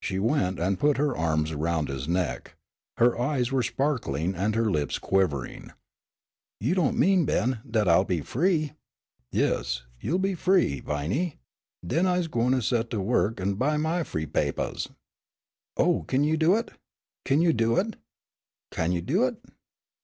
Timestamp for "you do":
16.24-16.56, 17.40-17.76, 18.90-19.24